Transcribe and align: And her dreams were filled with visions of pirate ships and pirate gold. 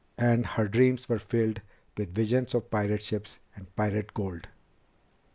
And 0.17 0.47
her 0.47 0.67
dreams 0.67 1.07
were 1.07 1.19
filled 1.19 1.61
with 1.95 2.11
visions 2.15 2.55
of 2.55 2.71
pirate 2.71 3.03
ships 3.03 3.37
and 3.55 3.75
pirate 3.75 4.15
gold. 4.15 4.47